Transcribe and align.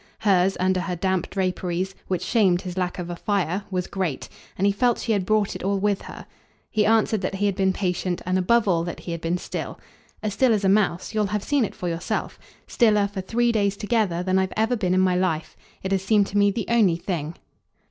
Hers, 0.17 0.57
under 0.59 0.79
her 0.79 0.95
damp 0.95 1.29
draperies, 1.29 1.93
which 2.07 2.23
shamed 2.23 2.61
his 2.63 2.75
lack 2.75 2.97
of 2.97 3.11
a 3.11 3.15
fire, 3.15 3.65
was 3.69 3.85
great, 3.85 4.29
and 4.57 4.65
he 4.65 4.73
felt 4.73 4.97
she 5.01 5.11
had 5.11 5.27
brought 5.27 5.55
it 5.55 5.61
all 5.61 5.77
with 5.77 6.01
her. 6.01 6.25
He 6.71 6.87
answered 6.87 7.21
that 7.21 7.35
he 7.35 7.45
had 7.45 7.55
been 7.55 7.71
patient 7.71 8.19
and 8.25 8.39
above 8.39 8.67
all 8.67 8.83
that 8.83 9.01
he 9.01 9.11
had 9.11 9.21
been 9.21 9.37
still. 9.37 9.79
"As 10.23 10.33
still 10.33 10.53
as 10.53 10.63
a 10.65 10.69
mouse 10.69 11.13
you'll 11.13 11.27
have 11.27 11.43
seen 11.43 11.63
it 11.63 11.75
for 11.75 11.87
yourself. 11.87 12.39
Stiller, 12.65 13.07
for 13.13 13.21
three 13.21 13.51
days 13.51 13.77
together, 13.77 14.23
than 14.23 14.39
I've 14.39 14.53
ever 14.57 14.75
been 14.75 14.95
in 14.95 15.01
my 15.01 15.15
life. 15.15 15.55
It 15.83 15.91
has 15.91 16.03
seemed 16.03 16.25
to 16.29 16.37
me 16.39 16.49
the 16.49 16.65
only 16.67 16.95
thing." 16.95 17.35